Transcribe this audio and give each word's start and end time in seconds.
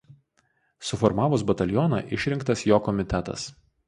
Suformavus 0.87 1.43
batalioną 1.49 1.99
išrinktas 2.17 2.65
jo 2.73 2.81
komitetas. 2.89 3.45